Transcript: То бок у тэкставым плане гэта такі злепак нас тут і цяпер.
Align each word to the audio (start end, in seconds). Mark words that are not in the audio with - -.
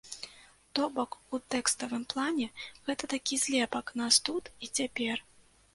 То 0.77 0.87
бок 0.95 1.17
у 1.35 1.39
тэкставым 1.55 2.03
плане 2.15 2.47
гэта 2.87 3.13
такі 3.15 3.43
злепак 3.47 3.95
нас 4.05 4.23
тут 4.31 4.43
і 4.67 4.77
цяпер. 4.81 5.25